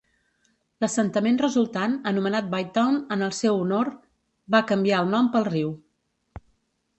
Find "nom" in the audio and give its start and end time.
5.13-5.31